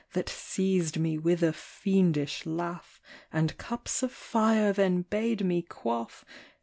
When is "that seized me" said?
0.13-1.19